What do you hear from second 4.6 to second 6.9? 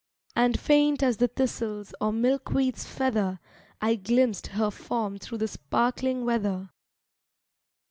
form through the sparkling weather.